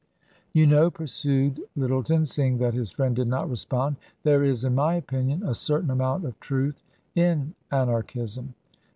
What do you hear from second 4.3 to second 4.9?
is, in